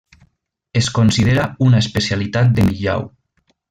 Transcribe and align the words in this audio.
Es 0.81 0.87
considera 0.95 1.45
una 1.69 1.85
especialitat 1.85 2.53
de 2.59 2.69
Millau. 2.73 3.11